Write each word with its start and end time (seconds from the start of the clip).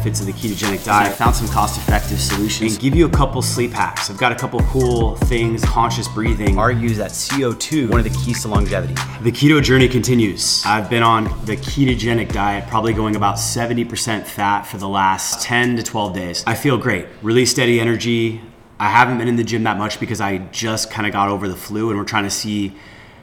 benefits 0.00 0.20
of 0.20 0.26
the 0.26 0.32
ketogenic 0.32 0.82
diet. 0.82 1.08
I 1.08 1.12
found 1.12 1.36
some 1.36 1.46
cost-effective 1.48 2.18
solutions 2.18 2.72
and 2.72 2.80
give 2.80 2.94
you 2.94 3.04
a 3.04 3.10
couple 3.10 3.42
sleep 3.42 3.70
hacks. 3.70 4.08
I've 4.08 4.16
got 4.16 4.32
a 4.32 4.34
couple 4.34 4.58
cool 4.60 5.16
things. 5.16 5.62
Conscious 5.62 6.08
breathing 6.08 6.58
argues 6.58 6.96
that 6.96 7.10
CO2 7.10 7.90
one 7.90 8.00
of 8.00 8.04
the 8.04 8.18
keys 8.24 8.40
to 8.42 8.48
longevity. 8.48 8.94
The 9.20 9.30
keto 9.30 9.62
journey 9.62 9.88
continues. 9.88 10.62
I've 10.64 10.88
been 10.88 11.02
on 11.02 11.24
the 11.44 11.54
ketogenic 11.54 12.32
diet, 12.32 12.66
probably 12.66 12.94
going 12.94 13.14
about 13.14 13.34
70% 13.34 14.24
fat 14.24 14.62
for 14.62 14.78
the 14.78 14.88
last 14.88 15.42
10 15.42 15.76
to 15.76 15.82
12 15.82 16.14
days. 16.14 16.44
I 16.46 16.54
feel 16.54 16.78
great. 16.78 17.06
Really 17.20 17.44
steady 17.44 17.78
energy. 17.78 18.40
I 18.78 18.88
haven't 18.88 19.18
been 19.18 19.28
in 19.28 19.36
the 19.36 19.44
gym 19.44 19.64
that 19.64 19.76
much 19.76 20.00
because 20.00 20.22
I 20.22 20.38
just 20.38 20.90
kind 20.90 21.06
of 21.06 21.12
got 21.12 21.28
over 21.28 21.46
the 21.46 21.56
flu 21.56 21.90
and 21.90 21.98
we're 21.98 22.06
trying 22.06 22.24
to 22.24 22.30
see 22.30 22.74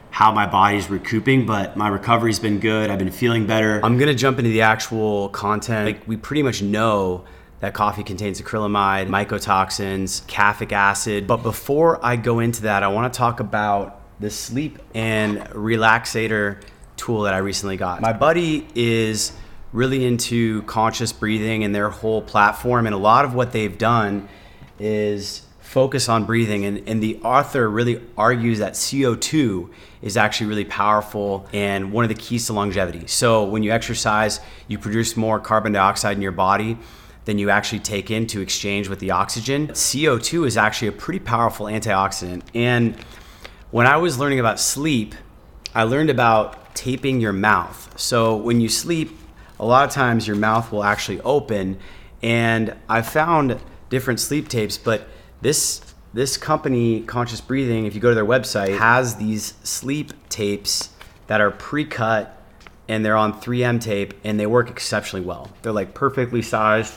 how 0.09 0.31
my 0.31 0.45
body's 0.47 0.89
recouping, 0.89 1.45
but 1.45 1.77
my 1.77 1.87
recovery's 1.87 2.39
been 2.39 2.59
good. 2.59 2.89
I've 2.89 2.99
been 2.99 3.11
feeling 3.11 3.45
better. 3.45 3.79
I'm 3.83 3.97
gonna 3.97 4.15
jump 4.15 4.39
into 4.39 4.49
the 4.49 4.61
actual 4.61 5.29
content. 5.29 5.85
Like 5.85 6.07
we 6.07 6.17
pretty 6.17 6.43
much 6.43 6.61
know 6.61 7.25
that 7.59 7.73
coffee 7.73 8.03
contains 8.03 8.41
acrylamide, 8.41 9.07
mycotoxins, 9.07 10.25
caffeic 10.27 10.71
acid. 10.71 11.27
But 11.27 11.37
before 11.37 12.03
I 12.05 12.15
go 12.15 12.39
into 12.39 12.63
that, 12.63 12.83
I 12.83 12.87
wanna 12.87 13.09
talk 13.09 13.39
about 13.39 14.01
the 14.19 14.29
sleep 14.29 14.79
and 14.93 15.39
relaxator 15.49 16.61
tool 16.95 17.21
that 17.23 17.33
I 17.33 17.37
recently 17.37 17.77
got. 17.77 18.01
My 18.01 18.13
buddy 18.13 18.67
is 18.73 19.31
really 19.73 20.05
into 20.05 20.63
conscious 20.63 21.11
breathing 21.11 21.63
and 21.63 21.75
their 21.75 21.89
whole 21.89 22.21
platform, 22.21 22.85
and 22.85 22.95
a 22.95 22.97
lot 22.97 23.25
of 23.25 23.35
what 23.35 23.51
they've 23.51 23.77
done 23.77 24.27
is 24.79 25.41
focus 25.67 26.07
on 26.07 26.23
breathing. 26.23 26.63
And, 26.63 26.87
and 26.87 27.03
the 27.03 27.19
author 27.23 27.69
really 27.69 28.01
argues 28.17 28.59
that 28.59 28.73
CO2 28.73 29.69
is 30.01 30.15
actually 30.15 30.47
really 30.47 30.63
powerful 30.63 31.45
and 31.51 31.91
one 31.91 32.05
of 32.05 32.09
the 32.09 32.15
keys 32.15 32.45
to 32.45 32.53
longevity. 32.53 33.05
So 33.07 33.43
when 33.43 33.63
you 33.63 33.71
exercise, 33.73 34.39
you 34.69 34.79
produce 34.79 35.17
more 35.17 35.41
carbon 35.41 35.73
dioxide 35.73 36.15
in 36.15 36.21
your 36.21 36.31
body 36.31 36.77
than 37.25 37.37
you 37.37 37.49
actually 37.49 37.79
take 37.79 38.09
in 38.09 38.27
to 38.27 38.39
exchange 38.39 38.87
with 38.87 38.99
the 38.99 39.11
oxygen. 39.11 39.67
CO2 39.67 40.47
is 40.47 40.55
actually 40.55 40.87
a 40.87 40.93
pretty 40.93 41.19
powerful 41.19 41.65
antioxidant. 41.65 42.43
And 42.55 42.95
when 43.71 43.87
I 43.87 43.97
was 43.97 44.17
learning 44.17 44.39
about 44.39 44.61
sleep, 44.61 45.15
I 45.75 45.83
learned 45.83 46.09
about 46.09 46.75
taping 46.75 47.19
your 47.19 47.33
mouth. 47.33 47.93
So 47.99 48.37
when 48.37 48.61
you 48.61 48.69
sleep, 48.69 49.17
a 49.59 49.65
lot 49.65 49.85
of 49.85 49.91
times 49.91 50.27
your 50.27 50.37
mouth 50.37 50.71
will 50.71 50.85
actually 50.85 51.19
open. 51.21 51.77
And 52.21 52.73
I 52.87 53.01
found 53.01 53.59
different 53.89 54.21
sleep 54.21 54.47
tapes, 54.47 54.77
but 54.77 55.09
this 55.41 55.81
this 56.13 56.37
company, 56.37 57.01
Conscious 57.01 57.41
Breathing, 57.41 57.85
if 57.85 57.93
you 57.93 58.01
go 58.01 58.09
to 58.09 58.15
their 58.15 58.25
website, 58.25 58.77
has 58.77 59.17
these 59.17 59.53
sleep 59.63 60.13
tapes 60.29 60.89
that 61.27 61.41
are 61.41 61.51
pre-cut 61.51 62.41
and 62.87 63.05
they're 63.05 63.17
on 63.17 63.39
3M 63.39 63.81
tape 63.81 64.13
and 64.23 64.39
they 64.39 64.47
work 64.47 64.69
exceptionally 64.69 65.25
well. 65.25 65.51
They're 65.61 65.73
like 65.73 65.93
perfectly 65.93 66.41
sized 66.41 66.95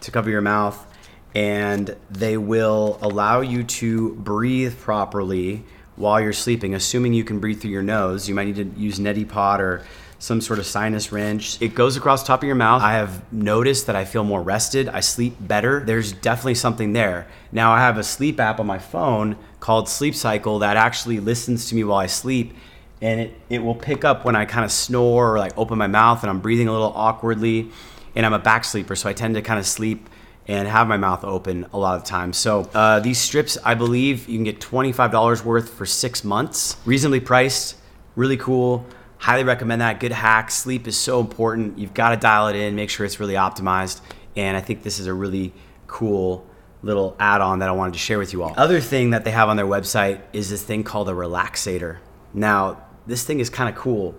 to 0.00 0.10
cover 0.10 0.30
your 0.30 0.40
mouth 0.40 0.86
and 1.34 1.94
they 2.08 2.36
will 2.36 2.98
allow 3.02 3.40
you 3.40 3.64
to 3.64 4.14
breathe 4.14 4.78
properly 4.78 5.64
while 5.96 6.20
you're 6.20 6.32
sleeping, 6.32 6.74
assuming 6.74 7.12
you 7.12 7.24
can 7.24 7.40
breathe 7.40 7.60
through 7.60 7.70
your 7.70 7.82
nose. 7.82 8.28
You 8.28 8.34
might 8.34 8.46
need 8.46 8.56
to 8.56 8.80
use 8.80 8.98
neti 8.98 9.28
pot 9.28 9.60
or 9.60 9.84
some 10.20 10.40
sort 10.40 10.58
of 10.58 10.66
sinus 10.66 11.10
rinse. 11.10 11.60
It 11.62 11.74
goes 11.74 11.96
across 11.96 12.22
the 12.22 12.28
top 12.28 12.42
of 12.42 12.46
your 12.46 12.54
mouth. 12.54 12.82
I 12.82 12.92
have 12.92 13.32
noticed 13.32 13.86
that 13.86 13.96
I 13.96 14.04
feel 14.04 14.22
more 14.22 14.42
rested. 14.42 14.86
I 14.88 15.00
sleep 15.00 15.34
better. 15.40 15.80
There's 15.80 16.12
definitely 16.12 16.56
something 16.56 16.92
there. 16.92 17.26
Now 17.50 17.72
I 17.72 17.80
have 17.80 17.96
a 17.96 18.04
sleep 18.04 18.38
app 18.38 18.60
on 18.60 18.66
my 18.66 18.78
phone 18.78 19.36
called 19.60 19.88
Sleep 19.88 20.14
Cycle 20.14 20.58
that 20.58 20.76
actually 20.76 21.20
listens 21.20 21.68
to 21.70 21.74
me 21.74 21.84
while 21.84 21.98
I 21.98 22.06
sleep 22.06 22.54
and 23.00 23.18
it, 23.18 23.40
it 23.48 23.58
will 23.60 23.74
pick 23.74 24.04
up 24.04 24.26
when 24.26 24.36
I 24.36 24.44
kind 24.44 24.64
of 24.64 24.70
snore 24.70 25.34
or 25.34 25.38
like 25.38 25.56
open 25.56 25.78
my 25.78 25.86
mouth 25.86 26.22
and 26.22 26.28
I'm 26.28 26.40
breathing 26.40 26.68
a 26.68 26.72
little 26.72 26.92
awkwardly 26.94 27.70
and 28.14 28.26
I'm 28.26 28.34
a 28.34 28.38
back 28.38 28.64
sleeper 28.64 28.94
so 28.94 29.08
I 29.08 29.14
tend 29.14 29.36
to 29.36 29.42
kind 29.42 29.58
of 29.58 29.66
sleep 29.66 30.06
and 30.46 30.68
have 30.68 30.86
my 30.86 30.98
mouth 30.98 31.24
open 31.24 31.66
a 31.72 31.78
lot 31.78 31.96
of 31.96 32.04
times. 32.04 32.36
So 32.36 32.68
uh, 32.74 33.00
these 33.00 33.18
strips, 33.18 33.56
I 33.64 33.74
believe 33.74 34.28
you 34.28 34.36
can 34.36 34.44
get 34.44 34.60
$25 34.60 35.44
worth 35.44 35.70
for 35.70 35.86
six 35.86 36.24
months, 36.24 36.76
reasonably 36.84 37.20
priced, 37.20 37.76
really 38.16 38.36
cool. 38.36 38.84
Highly 39.20 39.44
recommend 39.44 39.82
that. 39.82 40.00
Good 40.00 40.12
hack. 40.12 40.50
Sleep 40.50 40.88
is 40.88 40.98
so 40.98 41.20
important. 41.20 41.78
You've 41.78 41.92
got 41.92 42.10
to 42.10 42.16
dial 42.16 42.48
it 42.48 42.56
in, 42.56 42.74
make 42.74 42.88
sure 42.88 43.04
it's 43.04 43.20
really 43.20 43.34
optimized. 43.34 44.00
And 44.34 44.56
I 44.56 44.62
think 44.62 44.82
this 44.82 44.98
is 44.98 45.06
a 45.06 45.12
really 45.12 45.52
cool 45.86 46.46
little 46.82 47.16
add 47.20 47.42
on 47.42 47.58
that 47.58 47.68
I 47.68 47.72
wanted 47.72 47.92
to 47.92 47.98
share 47.98 48.18
with 48.18 48.32
you 48.32 48.42
all. 48.42 48.54
Other 48.56 48.80
thing 48.80 49.10
that 49.10 49.26
they 49.26 49.30
have 49.30 49.50
on 49.50 49.58
their 49.58 49.66
website 49.66 50.22
is 50.32 50.48
this 50.48 50.62
thing 50.62 50.84
called 50.84 51.10
a 51.10 51.12
relaxator. 51.12 51.98
Now, 52.32 52.82
this 53.06 53.22
thing 53.22 53.40
is 53.40 53.50
kind 53.50 53.68
of 53.68 53.78
cool. 53.78 54.14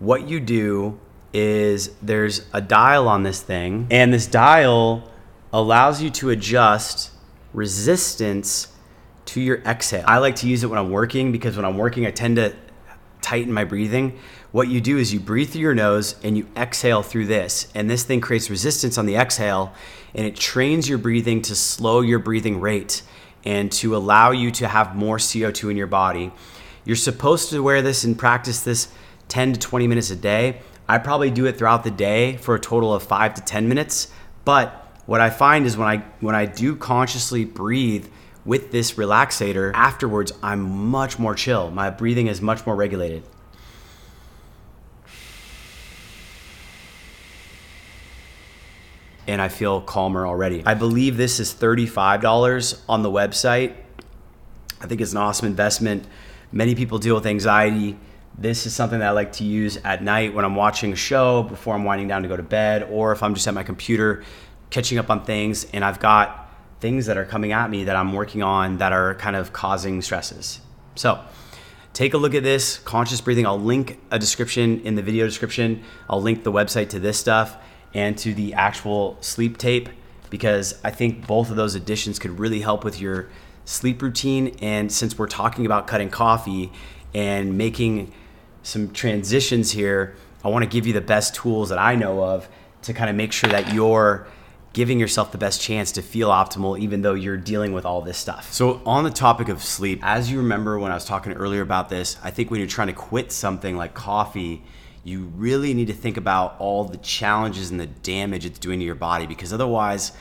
What 0.00 0.28
you 0.28 0.40
do 0.40 0.98
is 1.32 1.90
there's 2.02 2.44
a 2.52 2.60
dial 2.60 3.06
on 3.06 3.22
this 3.22 3.40
thing, 3.40 3.86
and 3.88 4.12
this 4.12 4.26
dial 4.26 5.08
allows 5.52 6.02
you 6.02 6.10
to 6.10 6.30
adjust 6.30 7.12
resistance 7.52 8.66
to 9.26 9.40
your 9.40 9.58
exhale. 9.58 10.04
I 10.08 10.18
like 10.18 10.34
to 10.36 10.48
use 10.48 10.64
it 10.64 10.66
when 10.66 10.78
I'm 10.80 10.90
working 10.90 11.30
because 11.30 11.54
when 11.54 11.64
I'm 11.64 11.78
working, 11.78 12.04
I 12.04 12.10
tend 12.10 12.34
to 12.36 12.56
tighten 13.20 13.52
my 13.52 13.64
breathing. 13.64 14.18
What 14.52 14.68
you 14.68 14.80
do 14.80 14.98
is 14.98 15.12
you 15.12 15.20
breathe 15.20 15.50
through 15.50 15.60
your 15.60 15.74
nose 15.74 16.16
and 16.24 16.36
you 16.36 16.48
exhale 16.56 17.02
through 17.02 17.26
this. 17.26 17.68
And 17.74 17.88
this 17.88 18.02
thing 18.02 18.20
creates 18.20 18.50
resistance 18.50 18.98
on 18.98 19.06
the 19.06 19.14
exhale 19.14 19.72
and 20.14 20.26
it 20.26 20.34
trains 20.34 20.88
your 20.88 20.98
breathing 20.98 21.40
to 21.42 21.54
slow 21.54 22.00
your 22.00 22.18
breathing 22.18 22.60
rate 22.60 23.02
and 23.44 23.70
to 23.72 23.96
allow 23.96 24.32
you 24.32 24.50
to 24.50 24.66
have 24.66 24.96
more 24.96 25.18
CO2 25.18 25.70
in 25.70 25.76
your 25.76 25.86
body. 25.86 26.32
You're 26.84 26.96
supposed 26.96 27.50
to 27.50 27.62
wear 27.62 27.80
this 27.80 28.02
and 28.02 28.18
practice 28.18 28.60
this 28.62 28.88
10 29.28 29.52
to 29.52 29.60
20 29.60 29.86
minutes 29.86 30.10
a 30.10 30.16
day. 30.16 30.60
I 30.88 30.98
probably 30.98 31.30
do 31.30 31.46
it 31.46 31.56
throughout 31.56 31.84
the 31.84 31.90
day 31.90 32.36
for 32.36 32.56
a 32.56 32.60
total 32.60 32.92
of 32.92 33.04
5 33.04 33.34
to 33.34 33.42
10 33.42 33.68
minutes, 33.68 34.10
but 34.44 34.80
what 35.06 35.20
I 35.20 35.30
find 35.30 35.66
is 35.66 35.76
when 35.76 35.86
I 35.86 35.98
when 36.20 36.34
I 36.34 36.46
do 36.46 36.74
consciously 36.74 37.44
breathe 37.44 38.08
with 38.44 38.72
this 38.72 38.92
relaxator, 38.92 39.72
afterwards 39.74 40.32
I'm 40.42 40.88
much 40.88 41.18
more 41.18 41.34
chill. 41.34 41.70
My 41.70 41.90
breathing 41.90 42.26
is 42.26 42.40
much 42.40 42.66
more 42.66 42.74
regulated. 42.74 43.22
And 49.30 49.40
I 49.40 49.46
feel 49.46 49.80
calmer 49.80 50.26
already. 50.26 50.64
I 50.66 50.74
believe 50.74 51.16
this 51.16 51.38
is 51.38 51.54
$35 51.54 52.80
on 52.88 53.04
the 53.04 53.10
website. 53.10 53.76
I 54.80 54.86
think 54.88 55.00
it's 55.00 55.12
an 55.12 55.18
awesome 55.18 55.46
investment. 55.46 56.04
Many 56.50 56.74
people 56.74 56.98
deal 56.98 57.14
with 57.14 57.26
anxiety. 57.26 57.96
This 58.36 58.66
is 58.66 58.74
something 58.74 58.98
that 58.98 59.06
I 59.06 59.12
like 59.12 59.34
to 59.34 59.44
use 59.44 59.76
at 59.84 60.02
night 60.02 60.34
when 60.34 60.44
I'm 60.44 60.56
watching 60.56 60.92
a 60.92 60.96
show, 60.96 61.44
before 61.44 61.76
I'm 61.76 61.84
winding 61.84 62.08
down 62.08 62.22
to 62.22 62.28
go 62.28 62.36
to 62.36 62.42
bed, 62.42 62.88
or 62.90 63.12
if 63.12 63.22
I'm 63.22 63.34
just 63.34 63.46
at 63.46 63.54
my 63.54 63.62
computer 63.62 64.24
catching 64.70 64.98
up 64.98 65.10
on 65.10 65.24
things 65.24 65.64
and 65.72 65.84
I've 65.84 66.00
got 66.00 66.52
things 66.80 67.06
that 67.06 67.16
are 67.16 67.24
coming 67.24 67.52
at 67.52 67.70
me 67.70 67.84
that 67.84 67.94
I'm 67.94 68.12
working 68.12 68.42
on 68.42 68.78
that 68.78 68.92
are 68.92 69.14
kind 69.14 69.36
of 69.36 69.52
causing 69.52 70.02
stresses. 70.02 70.58
So, 70.96 71.20
take 71.92 72.14
a 72.14 72.18
look 72.18 72.34
at 72.34 72.42
this 72.42 72.80
conscious 72.80 73.20
breathing. 73.20 73.46
I'll 73.46 73.60
link 73.60 74.00
a 74.10 74.18
description 74.18 74.80
in 74.80 74.96
the 74.96 75.02
video 75.02 75.24
description. 75.24 75.84
I'll 76.08 76.20
link 76.20 76.42
the 76.42 76.50
website 76.50 76.88
to 76.88 76.98
this 76.98 77.16
stuff 77.16 77.56
and 77.94 78.16
to 78.18 78.34
the 78.34 78.54
actual 78.54 79.16
sleep 79.20 79.58
tape 79.58 79.88
because 80.30 80.78
I 80.84 80.90
think 80.90 81.26
both 81.26 81.50
of 81.50 81.56
those 81.56 81.74
additions 81.74 82.18
could 82.18 82.38
really 82.38 82.60
help 82.60 82.84
with 82.84 83.00
your 83.00 83.28
sleep 83.64 84.00
routine. 84.00 84.56
And 84.62 84.90
since 84.90 85.18
we're 85.18 85.26
talking 85.26 85.66
about 85.66 85.86
cutting 85.86 86.10
coffee 86.10 86.72
and 87.14 87.58
making 87.58 88.12
some 88.62 88.92
transitions 88.92 89.72
here, 89.72 90.14
I 90.44 90.48
want 90.48 90.62
to 90.62 90.70
give 90.70 90.86
you 90.86 90.92
the 90.92 91.00
best 91.00 91.34
tools 91.34 91.68
that 91.68 91.78
I 91.78 91.96
know 91.96 92.22
of 92.22 92.48
to 92.82 92.94
kind 92.94 93.10
of 93.10 93.16
make 93.16 93.32
sure 93.32 93.50
that 93.50 93.74
you're 93.74 94.26
giving 94.72 95.00
yourself 95.00 95.32
the 95.32 95.38
best 95.38 95.60
chance 95.60 95.90
to 95.92 96.02
feel 96.02 96.28
optimal 96.28 96.78
even 96.78 97.02
though 97.02 97.14
you're 97.14 97.36
dealing 97.36 97.72
with 97.72 97.84
all 97.84 98.00
this 98.00 98.16
stuff. 98.16 98.52
So, 98.52 98.80
on 98.86 99.04
the 99.04 99.10
topic 99.10 99.48
of 99.48 99.62
sleep, 99.62 100.00
as 100.02 100.30
you 100.30 100.38
remember 100.38 100.78
when 100.78 100.92
I 100.92 100.94
was 100.94 101.04
talking 101.04 101.32
earlier 101.32 101.60
about 101.60 101.88
this, 101.88 102.16
I 102.22 102.30
think 102.30 102.50
when 102.50 102.60
you're 102.60 102.68
trying 102.68 102.86
to 102.86 102.94
quit 102.94 103.32
something 103.32 103.76
like 103.76 103.94
coffee, 103.94 104.62
you 105.04 105.32
really 105.36 105.74
need 105.74 105.86
to 105.86 105.94
think 105.94 106.16
about 106.16 106.56
all 106.58 106.84
the 106.84 106.98
challenges 106.98 107.70
and 107.70 107.80
the 107.80 107.86
damage 107.86 108.44
it's 108.44 108.58
doing 108.58 108.80
to 108.80 108.84
your 108.84 108.94
body 108.94 109.26
because 109.26 109.52
otherwise 109.52 110.12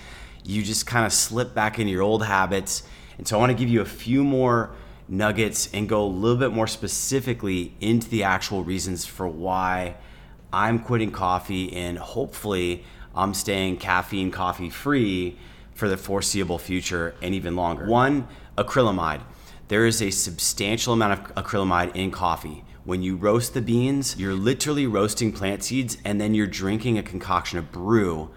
you 0.43 0.63
just 0.63 0.87
kind 0.87 1.05
of 1.05 1.11
slip 1.11 1.53
back 1.53 1.79
into 1.79 1.91
your 1.91 2.01
old 2.01 2.25
habits. 2.25 2.83
And 3.17 3.27
so, 3.27 3.35
I 3.35 3.39
want 3.39 3.51
to 3.51 3.57
give 3.57 3.69
you 3.69 3.81
a 3.81 3.85
few 3.85 4.23
more 4.23 4.71
nuggets 5.07 5.69
and 5.73 5.89
go 5.89 6.03
a 6.03 6.07
little 6.07 6.37
bit 6.37 6.51
more 6.51 6.67
specifically 6.67 7.73
into 7.81 8.09
the 8.09 8.23
actual 8.23 8.63
reasons 8.63 9.05
for 9.05 9.27
why 9.27 9.95
I'm 10.53 10.79
quitting 10.79 11.11
coffee 11.11 11.73
and 11.73 11.97
hopefully 11.97 12.85
I'm 13.15 13.33
staying 13.33 13.77
caffeine 13.77 14.31
coffee 14.31 14.69
free 14.69 15.37
for 15.73 15.89
the 15.89 15.97
foreseeable 15.97 16.59
future 16.59 17.15
and 17.21 17.33
even 17.33 17.55
longer. 17.55 17.85
One, 17.85 18.27
acrylamide. 18.57 19.21
There 19.67 19.85
is 19.85 20.01
a 20.01 20.09
substantial 20.09 20.93
amount 20.93 21.13
of 21.13 21.35
acrylamide 21.35 21.95
in 21.95 22.11
coffee. 22.11 22.63
When 22.89 23.03
you 23.03 23.17
roast 23.17 23.53
the 23.53 23.61
beans, 23.61 24.15
you're 24.17 24.33
literally 24.33 24.87
roasting 24.87 25.31
plant 25.31 25.63
seeds 25.63 25.99
and 26.03 26.19
then 26.19 26.33
you're 26.33 26.47
drinking 26.47 26.97
a 26.97 27.03
concoction, 27.03 27.59
a 27.59 27.61
brew 27.61 28.31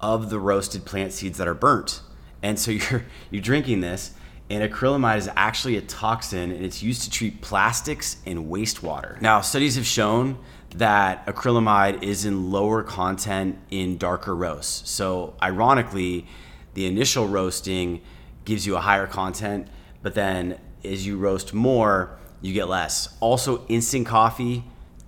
of 0.00 0.30
the 0.30 0.38
roasted 0.38 0.84
plant 0.84 1.12
seeds 1.12 1.38
that 1.38 1.48
are 1.48 1.54
burnt. 1.54 2.02
And 2.40 2.56
so 2.56 2.70
you're 2.70 3.02
you're 3.32 3.42
drinking 3.42 3.80
this 3.80 4.14
and 4.48 4.62
acrylamide 4.62 5.16
is 5.18 5.28
actually 5.34 5.76
a 5.76 5.80
toxin 5.80 6.52
and 6.52 6.64
it's 6.64 6.84
used 6.84 7.02
to 7.02 7.10
treat 7.10 7.40
plastics 7.40 8.18
and 8.24 8.46
wastewater. 8.46 9.20
Now, 9.20 9.40
studies 9.40 9.74
have 9.74 9.86
shown 9.86 10.38
that 10.76 11.26
acrylamide 11.26 12.04
is 12.04 12.24
in 12.24 12.52
lower 12.52 12.84
content 12.84 13.58
in 13.72 13.98
darker 13.98 14.36
roasts. 14.36 14.88
So, 14.88 15.34
ironically, 15.42 16.28
the 16.74 16.86
initial 16.86 17.26
roasting 17.26 18.02
gives 18.44 18.68
you 18.68 18.76
a 18.76 18.80
higher 18.80 19.08
content, 19.08 19.66
but 20.00 20.14
then 20.14 20.60
as 20.84 21.04
you 21.04 21.16
roast 21.16 21.52
more, 21.52 22.20
you 22.40 22.52
get 22.52 22.68
less. 22.68 23.14
Also, 23.20 23.66
instant 23.66 24.06
coffee, 24.06 24.64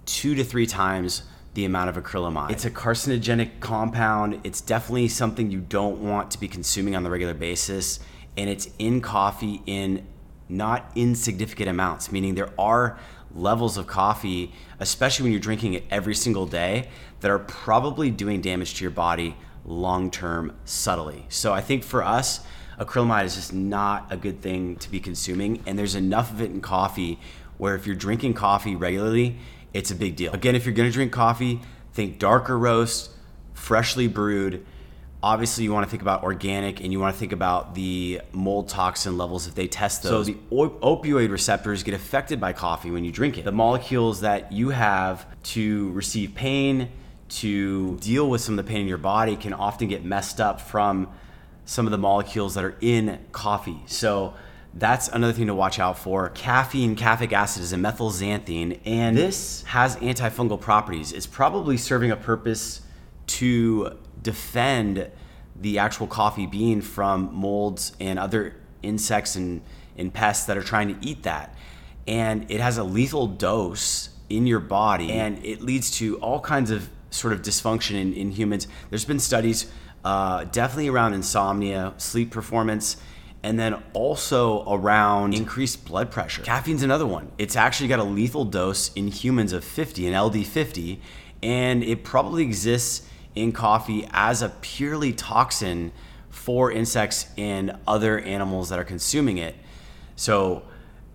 two 0.06 0.34
to 0.34 0.44
three 0.44 0.66
times 0.66 1.22
the 1.54 1.64
amount 1.64 1.88
of 1.88 2.02
acrylamide. 2.02 2.50
It's 2.50 2.64
a 2.64 2.70
carcinogenic 2.70 3.60
compound. 3.60 4.40
It's 4.44 4.60
definitely 4.60 5.08
something 5.08 5.50
you 5.50 5.60
don't 5.60 6.00
want 6.00 6.30
to 6.32 6.40
be 6.40 6.46
consuming 6.46 6.94
on 6.94 7.02
the 7.02 7.10
regular 7.10 7.34
basis. 7.34 8.00
And 8.36 8.48
it's 8.48 8.68
in 8.78 9.00
coffee 9.00 9.62
in 9.66 10.06
not 10.48 10.90
insignificant 10.94 11.68
amounts, 11.68 12.12
meaning 12.12 12.34
there 12.34 12.50
are 12.58 12.98
levels 13.34 13.76
of 13.76 13.86
coffee, 13.86 14.52
especially 14.78 15.24
when 15.24 15.32
you're 15.32 15.40
drinking 15.40 15.74
it 15.74 15.84
every 15.90 16.14
single 16.14 16.46
day, 16.46 16.88
that 17.20 17.30
are 17.30 17.40
probably 17.40 18.10
doing 18.10 18.40
damage 18.40 18.74
to 18.74 18.84
your 18.84 18.90
body 18.90 19.36
long 19.64 20.10
term 20.10 20.56
subtly. 20.64 21.26
So 21.28 21.52
I 21.52 21.60
think 21.60 21.84
for 21.84 22.02
us, 22.02 22.40
acrylamide 22.78 23.24
is 23.24 23.34
just 23.34 23.52
not 23.52 24.06
a 24.10 24.16
good 24.16 24.40
thing 24.40 24.76
to 24.76 24.90
be 24.90 25.00
consuming. 25.00 25.62
And 25.66 25.78
there's 25.78 25.94
enough 25.94 26.30
of 26.30 26.40
it 26.40 26.50
in 26.50 26.60
coffee 26.60 27.18
where 27.58 27.74
if 27.74 27.86
you're 27.86 27.96
drinking 27.96 28.34
coffee 28.34 28.76
regularly, 28.76 29.38
it's 29.74 29.90
a 29.90 29.94
big 29.94 30.16
deal. 30.16 30.32
Again, 30.32 30.54
if 30.54 30.64
you're 30.64 30.74
gonna 30.74 30.90
drink 30.90 31.12
coffee, 31.12 31.60
think 31.92 32.18
darker 32.18 32.58
roast, 32.58 33.10
freshly 33.54 34.08
brewed. 34.08 34.64
Obviously, 35.20 35.64
you 35.64 35.72
want 35.72 35.84
to 35.84 35.90
think 35.90 36.00
about 36.00 36.22
organic 36.22 36.80
and 36.80 36.92
you 36.92 37.00
want 37.00 37.12
to 37.12 37.18
think 37.18 37.32
about 37.32 37.74
the 37.74 38.20
mold 38.30 38.68
toxin 38.68 39.18
levels 39.18 39.48
if 39.48 39.54
they 39.56 39.66
test 39.66 40.04
those. 40.04 40.26
So, 40.26 40.32
the 40.32 40.38
opioid 40.52 41.32
receptors 41.32 41.82
get 41.82 41.94
affected 41.94 42.40
by 42.40 42.52
coffee 42.52 42.92
when 42.92 43.04
you 43.04 43.10
drink 43.10 43.36
it. 43.36 43.44
The 43.44 43.50
molecules 43.50 44.20
that 44.20 44.52
you 44.52 44.68
have 44.68 45.26
to 45.54 45.90
receive 45.90 46.36
pain, 46.36 46.88
to 47.30 47.96
deal 47.96 48.30
with 48.30 48.40
some 48.40 48.56
of 48.56 48.64
the 48.64 48.70
pain 48.70 48.82
in 48.82 48.86
your 48.86 48.96
body, 48.96 49.34
can 49.34 49.52
often 49.52 49.88
get 49.88 50.04
messed 50.04 50.40
up 50.40 50.60
from 50.60 51.08
some 51.68 51.86
of 51.86 51.90
the 51.90 51.98
molecules 51.98 52.54
that 52.54 52.64
are 52.64 52.76
in 52.80 53.18
coffee. 53.30 53.82
So, 53.86 54.32
that's 54.74 55.08
another 55.08 55.32
thing 55.32 55.46
to 55.48 55.54
watch 55.54 55.78
out 55.78 55.98
for. 55.98 56.28
Caffeine, 56.30 56.94
caffeic 56.94 57.32
acid 57.32 57.62
is 57.62 57.72
a 57.72 57.76
methylxanthine, 57.76 58.80
and 58.84 59.16
this 59.16 59.62
has 59.64 59.96
antifungal 59.96 60.60
properties. 60.60 61.12
It's 61.12 61.26
probably 61.26 61.76
serving 61.76 62.10
a 62.10 62.16
purpose 62.16 62.82
to 63.28 63.98
defend 64.22 65.10
the 65.56 65.78
actual 65.78 66.06
coffee 66.06 66.46
bean 66.46 66.80
from 66.80 67.34
molds 67.34 67.92
and 67.98 68.18
other 68.18 68.56
insects 68.82 69.36
and, 69.36 69.62
and 69.96 70.12
pests 70.12 70.46
that 70.46 70.56
are 70.56 70.62
trying 70.62 70.94
to 70.94 71.06
eat 71.06 71.24
that. 71.24 71.54
And 72.06 72.50
it 72.50 72.60
has 72.60 72.78
a 72.78 72.84
lethal 72.84 73.26
dose 73.26 74.10
in 74.30 74.46
your 74.46 74.60
body, 74.60 75.12
and 75.12 75.44
it 75.44 75.60
leads 75.60 75.90
to 75.98 76.18
all 76.18 76.40
kinds 76.40 76.70
of 76.70 76.88
sort 77.10 77.32
of 77.32 77.42
dysfunction 77.42 77.94
in, 77.96 78.12
in 78.12 78.30
humans. 78.30 78.68
There's 78.90 79.04
been 79.04 79.18
studies 79.18 79.70
uh, 80.04 80.44
definitely 80.44 80.88
around 80.88 81.14
insomnia, 81.14 81.94
sleep 81.98 82.30
performance 82.30 82.96
and 83.42 83.58
then 83.58 83.82
also 83.92 84.64
around 84.70 85.34
increased 85.34 85.84
blood 85.84 86.10
pressure. 86.10 86.42
Caffeine's 86.42 86.82
another 86.82 87.06
one. 87.06 87.30
It's 87.38 87.56
actually 87.56 87.88
got 87.88 88.00
a 88.00 88.04
lethal 88.04 88.44
dose 88.44 88.92
in 88.94 89.08
humans 89.08 89.52
of 89.52 89.64
50, 89.64 90.08
an 90.08 90.12
LD50, 90.12 90.98
and 91.42 91.84
it 91.84 92.02
probably 92.02 92.42
exists 92.42 93.08
in 93.34 93.52
coffee 93.52 94.08
as 94.10 94.42
a 94.42 94.48
purely 94.60 95.12
toxin 95.12 95.92
for 96.30 96.72
insects 96.72 97.26
and 97.36 97.76
other 97.86 98.18
animals 98.18 98.70
that 98.70 98.78
are 98.78 98.84
consuming 98.84 99.38
it. 99.38 99.54
So 100.16 100.64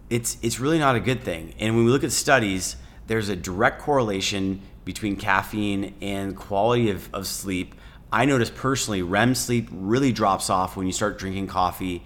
it's 0.09 0.37
it's 0.41 0.59
really 0.59 0.79
not 0.79 0.95
a 0.95 0.99
good 0.99 1.23
thing. 1.23 1.53
And 1.59 1.75
when 1.75 1.85
we 1.85 1.91
look 1.91 2.03
at 2.03 2.11
studies, 2.11 2.77
there's 3.07 3.27
a 3.27 3.35
direct 3.35 3.81
correlation 3.81 4.61
between 4.85 5.17
caffeine 5.17 5.93
and 6.01 6.35
quality 6.35 6.89
of, 6.89 7.13
of 7.13 7.27
sleep 7.27 7.75
I 8.13 8.25
notice 8.25 8.51
personally 8.51 9.01
REM 9.01 9.33
sleep 9.33 9.69
really 9.71 10.11
drops 10.11 10.51
off 10.51 10.77
when 10.77 10.85
you 10.85 10.93
start 10.93 11.17
drinking 11.17 11.47
coffee. 11.47 12.03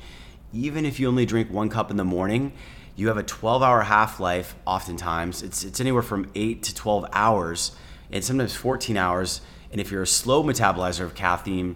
Even 0.54 0.86
if 0.86 1.02
you 1.02 1.10
only 1.10 1.26
drink 1.26 1.52
one 1.52 1.68
cup 1.68 1.92
in 1.92 1.98
the 1.98 2.06
morning, 2.06 2.54
you 2.96 3.10
have 3.10 3.18
a 3.18 3.24
12 3.24 3.62
hour 3.62 3.82
half 3.82 4.18
life 4.18 4.56
oftentimes. 4.66 5.44
It's, 5.44 5.66
it's 5.66 5.82
anywhere 5.82 6.02
from 6.02 6.32
8 6.34 6.64
to 6.64 6.74
12 6.74 7.08
hours 7.12 7.76
and 8.10 8.24
sometimes 8.24 8.56
14 8.56 8.96
hours. 8.96 9.42
And 9.70 9.82
if 9.82 9.92
you're 9.92 10.02
a 10.02 10.08
slow 10.08 10.46
metabolizer 10.46 11.02
of 11.02 11.14
caffeine, 11.14 11.76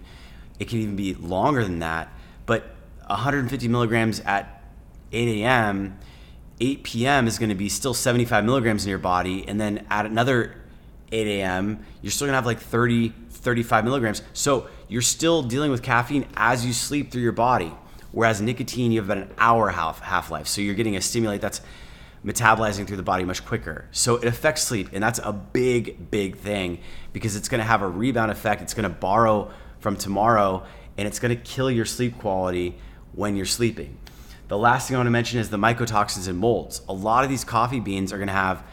it 0.59 0.69
can 0.69 0.79
even 0.79 0.95
be 0.95 1.13
longer 1.13 1.65
than 1.65 1.79
that. 1.79 2.07
But 2.45 2.73
150 3.07 3.67
milligrams 3.67 4.21
at 4.21 4.63
8 5.11 5.41
a.m., 5.41 5.99
8 6.61 6.83
p.m. 6.83 7.27
is 7.27 7.37
going 7.37 7.49
to 7.49 7.55
be 7.55 7.67
still 7.67 7.93
75 7.93 8.45
milligrams 8.45 8.85
in 8.85 8.89
your 8.91 8.97
body. 8.97 9.45
And 9.45 9.59
then 9.59 9.85
at 9.89 10.05
another 10.05 10.55
8 11.11 11.27
a.m., 11.27 11.85
you're 12.01 12.11
still 12.11 12.27
gonna 12.27 12.37
have 12.37 12.45
like 12.45 12.61
30, 12.61 13.13
35 13.41 13.83
milligrams. 13.83 14.21
So 14.33 14.67
you're 14.87 15.01
still 15.01 15.41
dealing 15.43 15.71
with 15.71 15.81
caffeine 15.81 16.27
as 16.35 16.65
you 16.65 16.73
sleep 16.73 17.11
through 17.11 17.23
your 17.23 17.31
body. 17.31 17.73
Whereas 18.11 18.41
nicotine, 18.41 18.91
you 18.91 19.01
have 19.01 19.09
about 19.09 19.23
an 19.23 19.33
hour 19.37 19.69
half 19.69 19.99
half 19.99 20.31
life. 20.31 20.47
So 20.47 20.61
you're 20.61 20.75
getting 20.75 20.95
a 20.95 21.01
stimulate 21.01 21.41
that's 21.41 21.61
metabolizing 22.25 22.85
through 22.85 22.97
the 22.97 23.03
body 23.03 23.23
much 23.23 23.45
quicker. 23.45 23.85
So 23.91 24.17
it 24.17 24.25
affects 24.25 24.61
sleep, 24.61 24.89
and 24.93 25.01
that's 25.01 25.19
a 25.23 25.31
big, 25.31 26.11
big 26.11 26.37
thing 26.37 26.79
because 27.13 27.35
it's 27.35 27.49
gonna 27.49 27.63
have 27.63 27.81
a 27.81 27.87
rebound 27.87 28.31
effect. 28.31 28.61
It's 28.61 28.73
gonna 28.73 28.89
borrow 28.89 29.51
from 29.79 29.95
tomorrow, 29.95 30.63
and 30.97 31.07
it's 31.07 31.19
gonna 31.19 31.35
kill 31.35 31.71
your 31.71 31.85
sleep 31.85 32.19
quality 32.19 32.77
when 33.13 33.35
you're 33.35 33.45
sleeping. 33.45 33.97
The 34.49 34.57
last 34.57 34.87
thing 34.87 34.97
I 34.97 34.99
wanna 34.99 35.09
mention 35.09 35.39
is 35.39 35.49
the 35.49 35.57
mycotoxins 35.57 36.27
and 36.27 36.37
molds. 36.37 36.81
A 36.87 36.93
lot 36.93 37.23
of 37.23 37.29
these 37.29 37.43
coffee 37.43 37.79
beans 37.79 38.13
are 38.13 38.19
gonna 38.19 38.33
have 38.33 38.63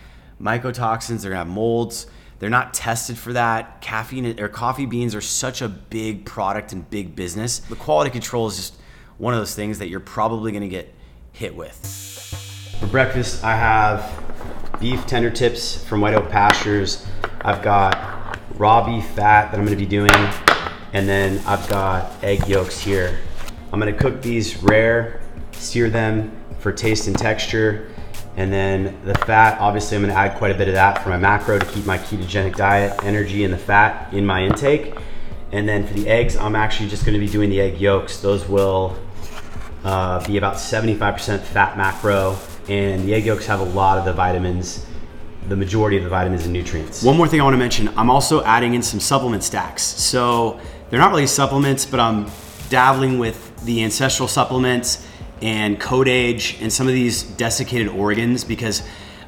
mycotoxins, 0.43 1.23
they're 1.23 1.31
gonna 1.31 1.45
have 1.45 1.47
molds 1.47 2.07
they're 2.39 2.51
not 2.51 2.73
tested 2.73 3.19
for 3.19 3.33
that. 3.33 3.81
Caffeine 3.81 4.39
or 4.41 4.49
coffee 4.49 4.87
beans 4.87 5.15
are 5.15 5.21
such 5.21 5.61
a 5.63 5.69
big 5.69 6.25
product 6.25 6.73
and 6.73 6.89
big 6.89 7.17
business. 7.17 7.59
The 7.59 7.77
quality 7.77 8.11
control 8.11 8.47
is 8.47 8.57
just 8.57 8.75
one 9.19 9.35
of 9.35 9.41
those 9.41 9.55
things 9.55 9.81
that 9.81 9.89
you're 9.89 10.01
probably 10.01 10.53
going 10.53 10.63
to 10.63 10.69
get 10.69 10.95
hit 11.33 11.55
with. 11.55 11.75
For 12.81 12.87
breakfast, 12.87 13.43
I 13.43 13.57
have 13.57 14.79
beef 14.81 15.07
tender 15.07 15.31
tips 15.31 15.85
from 15.85 16.01
White 16.01 16.15
Oak 16.15 16.29
Pastures. 16.29 17.05
I've 17.41 17.63
got 17.63 18.39
raw 18.55 18.87
beef 18.87 19.05
fat 19.11 19.51
that 19.51 19.59
I'm 19.59 19.67
going 19.67 19.77
to 19.77 19.85
be 19.85 19.87
doing, 19.87 20.11
and 20.93 21.09
then 21.09 21.41
I've 21.47 21.69
got 21.69 22.13
egg 22.23 22.47
yolks 22.47 22.79
here. 22.79 23.19
I'm 23.73 23.81
going 23.81 23.93
to 23.93 23.99
cook 23.99 24.23
these 24.23 24.63
rare, 24.63 25.21
sear 25.53 25.91
them 25.91 26.31
for 26.61 26.73
taste 26.73 27.09
and 27.09 27.19
texture, 27.19 27.91
and 28.39 28.53
then 28.53 28.97
the 29.05 29.17
fat, 29.17 29.59
obviously 29.59 29.97
I'm 29.97 30.05
gonna 30.05 30.15
add 30.15 30.39
quite 30.39 30.53
a 30.53 30.55
bit 30.55 30.69
of 30.69 30.75
that 30.75 31.03
for 31.03 31.09
my 31.09 31.17
macro 31.17 31.59
to 31.59 31.67
keep 31.67 31.85
my 31.85 31.99
ketogenic 31.99 32.55
diet 32.55 33.03
energy 33.03 33.43
and 33.43 33.53
the 33.53 33.59
fat 33.59 34.15
in 34.15 34.25
my 34.25 34.45
intake. 34.45 34.95
And 35.51 35.69
then 35.69 35.85
for 35.85 35.95
the 35.95 36.09
eggs, 36.09 36.37
I'm 36.37 36.55
actually 36.55 36.89
just 36.89 37.05
gonna 37.05 37.19
be 37.19 37.27
doing 37.27 37.51
the 37.51 37.61
egg 37.61 37.81
yolks. 37.81 38.21
Those 38.21 38.49
will 38.49 38.97
uh, 39.83 40.25
be 40.25 40.37
about 40.37 40.55
75% 40.55 41.41
fat 41.41 41.77
macro. 41.77 42.39
And 42.69 43.03
the 43.03 43.13
egg 43.13 43.27
yolks 43.27 43.45
have 43.47 43.59
a 43.59 43.65
lot 43.65 43.99
of 43.99 44.05
the 44.05 44.13
vitamins, 44.13 44.87
the 45.49 45.57
majority 45.57 45.97
of 45.97 46.05
the 46.05 46.11
vitamins 46.11 46.45
and 46.45 46.53
nutrients. 46.53 47.03
One 47.03 47.17
more 47.17 47.27
thing 47.27 47.41
I 47.41 47.45
wanna 47.45 47.57
mention, 47.57 47.89
I'm 47.99 48.09
also 48.09 48.45
adding 48.45 48.75
in 48.75 48.83
some 48.83 49.01
supplement 49.01 49.43
stacks. 49.43 49.83
So 49.83 50.61
they're 50.91 51.01
not 51.01 51.11
really 51.11 51.27
supplements, 51.27 51.85
but 51.85 51.99
I'm 51.99 52.31
dabbling 52.69 53.19
with 53.19 53.65
the 53.65 53.83
ancestral 53.83 54.29
supplements 54.29 55.08
and 55.43 55.79
Codeage 55.79 56.59
and 56.61 56.73
some 56.73 56.87
of 56.87 56.93
these 56.93 57.23
desiccated 57.23 57.89
organs 57.89 58.45
because 58.45 58.83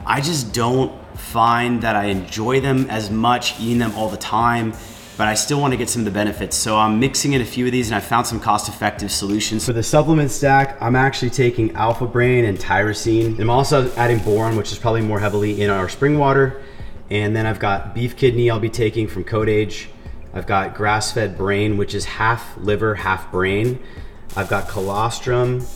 I 0.06 0.20
just 0.20 0.52
don't 0.52 0.92
find 1.18 1.82
that 1.82 1.96
I 1.96 2.06
enjoy 2.06 2.60
them 2.60 2.88
as 2.90 3.10
much 3.10 3.60
eating 3.60 3.78
them 3.78 3.92
all 3.94 4.08
the 4.08 4.16
time 4.16 4.72
but 5.20 5.28
I 5.28 5.34
still 5.34 5.60
want 5.60 5.74
to 5.74 5.76
get 5.76 5.90
some 5.90 6.00
of 6.00 6.06
the 6.06 6.12
benefits. 6.12 6.56
So 6.56 6.78
I'm 6.78 6.98
mixing 6.98 7.34
in 7.34 7.42
a 7.42 7.44
few 7.44 7.66
of 7.66 7.72
these 7.72 7.88
and 7.88 7.94
I 7.94 8.00
found 8.00 8.26
some 8.26 8.40
cost 8.40 8.70
effective 8.70 9.12
solutions. 9.12 9.66
For 9.66 9.74
the 9.74 9.82
supplement 9.82 10.30
stack, 10.30 10.80
I'm 10.80 10.96
actually 10.96 11.28
taking 11.28 11.72
Alpha 11.72 12.06
Brain 12.06 12.46
and 12.46 12.58
Tyrosine. 12.58 13.38
I'm 13.38 13.50
also 13.50 13.92
adding 13.96 14.20
boron, 14.20 14.56
which 14.56 14.72
is 14.72 14.78
probably 14.78 15.02
more 15.02 15.20
heavily 15.20 15.60
in 15.60 15.68
our 15.68 15.90
spring 15.90 16.18
water. 16.18 16.62
And 17.10 17.36
then 17.36 17.44
I've 17.44 17.58
got 17.58 17.94
beef 17.94 18.16
kidney 18.16 18.50
I'll 18.50 18.60
be 18.60 18.70
taking 18.70 19.08
from 19.08 19.24
Codeage. 19.24 19.90
I've 20.32 20.46
got 20.46 20.74
grass-fed 20.74 21.36
brain, 21.36 21.76
which 21.76 21.94
is 21.94 22.06
half 22.06 22.56
liver, 22.56 22.94
half 22.94 23.30
brain. 23.30 23.78
I've 24.36 24.48
got 24.48 24.68
colostrum, 24.68 25.66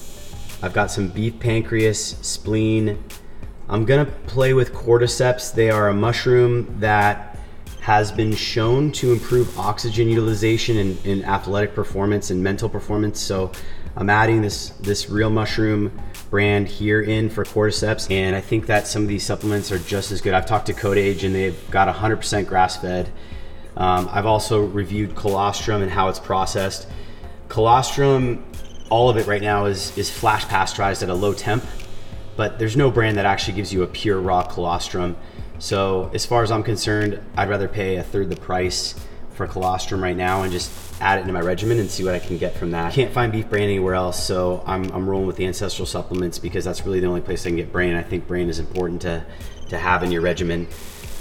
I've 0.62 0.72
got 0.72 0.90
some 0.90 1.08
beef 1.08 1.38
pancreas, 1.38 2.16
spleen. 2.22 3.02
I'm 3.68 3.84
gonna 3.84 4.06
play 4.06 4.54
with 4.54 4.72
cordyceps. 4.72 5.54
They 5.54 5.70
are 5.70 5.88
a 5.88 5.94
mushroom 5.94 6.76
that 6.80 7.38
has 7.80 8.10
been 8.10 8.34
shown 8.34 8.90
to 8.90 9.12
improve 9.12 9.58
oxygen 9.58 10.08
utilization 10.08 10.78
and, 10.78 11.06
and 11.06 11.24
athletic 11.26 11.74
performance 11.74 12.30
and 12.30 12.42
mental 12.42 12.68
performance. 12.68 13.20
So 13.20 13.52
I'm 13.96 14.08
adding 14.08 14.40
this, 14.40 14.70
this 14.80 15.10
real 15.10 15.28
mushroom 15.28 15.92
brand 16.30 16.66
here 16.66 17.02
in 17.02 17.28
for 17.28 17.44
cordyceps. 17.44 18.10
And 18.10 18.34
I 18.34 18.40
think 18.40 18.66
that 18.66 18.86
some 18.86 19.02
of 19.02 19.08
these 19.08 19.24
supplements 19.24 19.70
are 19.70 19.78
just 19.78 20.12
as 20.12 20.20
good. 20.20 20.32
I've 20.32 20.46
talked 20.46 20.66
to 20.66 20.72
Codeage 20.72 21.24
and 21.24 21.34
they've 21.34 21.70
got 21.70 21.94
100% 21.94 22.46
grass 22.46 22.78
fed. 22.78 23.12
Um, 23.76 24.08
I've 24.10 24.26
also 24.26 24.64
reviewed 24.64 25.14
colostrum 25.14 25.82
and 25.82 25.90
how 25.90 26.08
it's 26.08 26.18
processed. 26.18 26.88
Colostrum 27.48 28.44
all 28.94 29.08
of 29.08 29.16
it 29.16 29.26
right 29.26 29.42
now 29.42 29.64
is, 29.64 29.98
is 29.98 30.08
flash 30.08 30.44
pasteurized 30.44 31.02
at 31.02 31.08
a 31.08 31.14
low 31.14 31.34
temp, 31.34 31.64
but 32.36 32.60
there's 32.60 32.76
no 32.76 32.92
brand 32.92 33.18
that 33.18 33.26
actually 33.26 33.54
gives 33.54 33.72
you 33.72 33.82
a 33.82 33.88
pure 33.88 34.20
raw 34.20 34.40
colostrum. 34.44 35.16
So 35.58 36.12
as 36.14 36.24
far 36.24 36.44
as 36.44 36.52
I'm 36.52 36.62
concerned, 36.62 37.20
I'd 37.36 37.48
rather 37.48 37.66
pay 37.66 37.96
a 37.96 38.04
third 38.04 38.30
the 38.30 38.36
price 38.36 38.94
for 39.32 39.48
colostrum 39.48 40.00
right 40.00 40.16
now 40.16 40.42
and 40.42 40.52
just 40.52 40.70
add 41.00 41.18
it 41.18 41.22
into 41.22 41.32
my 41.32 41.40
regimen 41.40 41.80
and 41.80 41.90
see 41.90 42.04
what 42.04 42.14
I 42.14 42.20
can 42.20 42.38
get 42.38 42.54
from 42.56 42.70
that. 42.70 42.92
Can't 42.92 43.12
find 43.12 43.32
beef 43.32 43.50
brain 43.50 43.64
anywhere 43.64 43.94
else, 43.94 44.24
so 44.24 44.62
I'm, 44.64 44.88
I'm 44.92 45.10
rolling 45.10 45.26
with 45.26 45.34
the 45.34 45.46
ancestral 45.46 45.86
supplements 45.86 46.38
because 46.38 46.64
that's 46.64 46.86
really 46.86 47.00
the 47.00 47.08
only 47.08 47.20
place 47.20 47.44
I 47.44 47.48
can 47.48 47.56
get 47.56 47.72
brain. 47.72 47.96
I 47.96 48.02
think 48.04 48.28
brain 48.28 48.48
is 48.48 48.60
important 48.60 49.02
to, 49.02 49.26
to 49.70 49.76
have 49.76 50.04
in 50.04 50.12
your 50.12 50.22
regimen. 50.22 50.68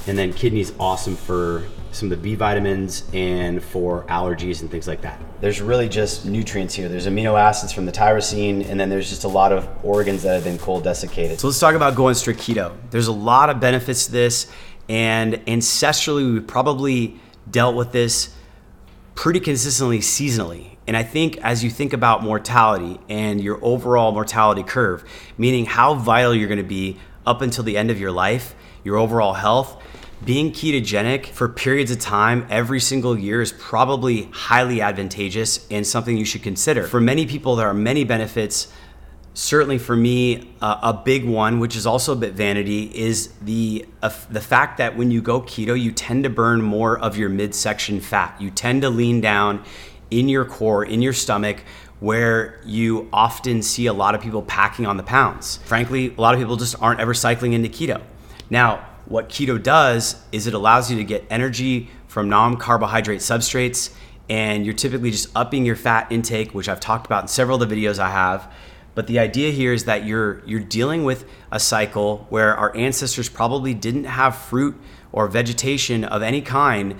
And 0.05 0.17
then 0.17 0.33
kidney's 0.33 0.73
awesome 0.79 1.15
for 1.15 1.63
some 1.93 2.11
of 2.11 2.17
the 2.17 2.23
B 2.23 2.35
vitamins 2.35 3.03
and 3.13 3.63
for 3.63 4.03
allergies 4.05 4.61
and 4.61 4.69
things 4.69 4.87
like 4.87 5.01
that. 5.01 5.21
There's 5.39 5.61
really 5.61 5.87
just 5.87 6.25
nutrients 6.25 6.73
here. 6.73 6.89
There's 6.89 7.07
amino 7.07 7.39
acids 7.39 7.71
from 7.71 7.85
the 7.85 7.91
tyrosine, 7.91 8.67
and 8.67 8.79
then 8.79 8.89
there's 8.89 9.09
just 9.09 9.23
a 9.23 9.27
lot 9.27 9.51
of 9.51 9.69
organs 9.83 10.23
that 10.23 10.33
have 10.33 10.43
been 10.43 10.57
cold 10.57 10.83
desiccated. 10.83 11.39
So 11.39 11.47
let's 11.47 11.59
talk 11.59 11.75
about 11.75 11.95
going 11.95 12.15
strict 12.15 12.39
keto. 12.39 12.75
There's 12.89 13.07
a 13.07 13.13
lot 13.13 13.49
of 13.49 13.59
benefits 13.59 14.07
to 14.07 14.11
this, 14.11 14.51
and 14.89 15.35
ancestrally, 15.45 16.33
we 16.33 16.39
probably 16.39 17.19
dealt 17.49 17.75
with 17.75 17.91
this 17.91 18.35
pretty 19.15 19.39
consistently 19.39 19.99
seasonally. 19.99 20.77
And 20.87 20.97
I 20.97 21.03
think 21.03 21.37
as 21.37 21.63
you 21.63 21.69
think 21.69 21.93
about 21.93 22.23
mortality 22.23 22.99
and 23.07 23.39
your 23.39 23.63
overall 23.63 24.11
mortality 24.11 24.63
curve, 24.63 25.05
meaning 25.37 25.65
how 25.65 25.93
vital 25.93 26.33
you're 26.35 26.49
gonna 26.49 26.63
be 26.63 26.97
up 27.25 27.41
until 27.41 27.63
the 27.63 27.77
end 27.77 27.89
of 27.91 27.99
your 27.99 28.11
life, 28.11 28.55
your 28.83 28.97
overall 28.97 29.33
health, 29.33 29.81
being 30.25 30.51
ketogenic 30.51 31.27
for 31.27 31.49
periods 31.49 31.91
of 31.91 31.99
time 31.99 32.45
every 32.49 32.79
single 32.79 33.17
year 33.17 33.41
is 33.41 33.51
probably 33.51 34.23
highly 34.31 34.81
advantageous 34.81 35.67
and 35.69 35.85
something 35.85 36.17
you 36.17 36.25
should 36.25 36.43
consider. 36.43 36.87
For 36.87 37.01
many 37.01 37.25
people, 37.25 37.55
there 37.55 37.67
are 37.67 37.73
many 37.73 38.03
benefits. 38.03 38.71
Certainly, 39.33 39.79
for 39.79 39.95
me, 39.95 40.53
uh, 40.61 40.79
a 40.81 40.93
big 40.93 41.25
one, 41.25 41.59
which 41.59 41.75
is 41.75 41.87
also 41.87 42.13
a 42.13 42.15
bit 42.15 42.33
vanity, 42.33 42.83
is 42.95 43.29
the 43.41 43.85
uh, 44.01 44.11
the 44.29 44.41
fact 44.41 44.77
that 44.77 44.95
when 44.95 45.09
you 45.09 45.21
go 45.21 45.41
keto, 45.41 45.79
you 45.79 45.91
tend 45.91 46.23
to 46.23 46.29
burn 46.29 46.61
more 46.61 46.99
of 46.99 47.17
your 47.17 47.29
midsection 47.29 47.99
fat. 47.99 48.39
You 48.39 48.51
tend 48.51 48.83
to 48.83 48.89
lean 48.89 49.21
down 49.21 49.63
in 50.11 50.29
your 50.29 50.45
core, 50.45 50.85
in 50.85 51.01
your 51.01 51.13
stomach, 51.13 51.63
where 51.99 52.61
you 52.63 53.09
often 53.11 53.63
see 53.63 53.87
a 53.87 53.93
lot 53.93 54.13
of 54.13 54.21
people 54.21 54.43
packing 54.43 54.85
on 54.85 54.97
the 54.97 55.03
pounds. 55.03 55.57
Frankly, 55.65 56.13
a 56.15 56.21
lot 56.21 56.35
of 56.35 56.39
people 56.39 56.55
just 56.55 56.75
aren't 56.79 56.99
ever 56.99 57.15
cycling 57.15 57.53
into 57.53 57.69
keto. 57.69 58.01
Now, 58.51 58.85
what 59.05 59.29
keto 59.29 59.61
does 59.61 60.21
is 60.31 60.47
it 60.47 60.53
allows 60.53 60.89
you 60.89 60.97
to 60.97 61.03
get 61.03 61.25
energy 61.29 61.89
from 62.07 62.29
non 62.29 62.57
carbohydrate 62.57 63.19
substrates, 63.19 63.93
and 64.29 64.65
you're 64.65 64.75
typically 64.75 65.11
just 65.11 65.29
upping 65.35 65.65
your 65.65 65.75
fat 65.75 66.11
intake, 66.11 66.53
which 66.53 66.69
I've 66.69 66.79
talked 66.79 67.05
about 67.05 67.23
in 67.23 67.27
several 67.27 67.61
of 67.61 67.67
the 67.67 67.75
videos 67.75 67.99
I 67.99 68.09
have. 68.09 68.51
But 68.95 69.07
the 69.07 69.19
idea 69.19 69.51
here 69.51 69.73
is 69.73 69.85
that 69.85 70.05
you're 70.05 70.43
you're 70.45 70.59
dealing 70.59 71.03
with 71.03 71.25
a 71.51 71.59
cycle 71.59 72.27
where 72.29 72.55
our 72.55 72.75
ancestors 72.75 73.27
probably 73.27 73.73
didn't 73.73 74.05
have 74.05 74.35
fruit 74.35 74.79
or 75.11 75.27
vegetation 75.27 76.03
of 76.03 76.21
any 76.21 76.41
kind, 76.41 76.95